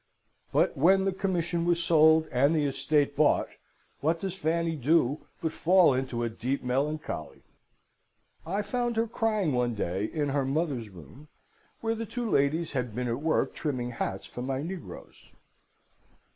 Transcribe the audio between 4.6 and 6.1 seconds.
do but fall